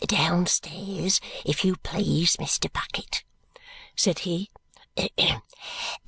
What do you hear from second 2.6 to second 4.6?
Bucket," said he.